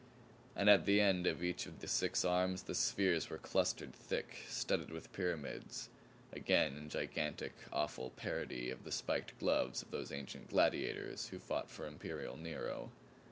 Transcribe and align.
And 0.55 0.67
at 0.67 0.87
the 0.87 0.99
end 0.99 1.27
of 1.27 1.43
each 1.43 1.67
of 1.67 1.79
the 1.79 1.87
six 1.87 2.25
arms 2.25 2.63
the 2.63 2.73
spheres 2.73 3.29
were 3.29 3.37
clustered 3.37 3.93
thick, 3.93 4.37
studded 4.49 4.89
with 4.89 5.03
the 5.03 5.09
pyramids 5.09 5.89
again 6.33 6.75
in 6.75 6.89
gigantic, 6.89 7.53
awful, 7.71 8.09
parody 8.09 8.71
of 8.71 8.83
the 8.83 8.91
spiked 8.91 9.37
gloves 9.37 9.83
of 9.83 9.91
those 9.91 10.11
ancient 10.11 10.49
gladiators 10.49 11.27
who 11.27 11.37
fought 11.37 11.69
for 11.69 11.85
imperial 11.85 12.35
Nero. 12.35 12.89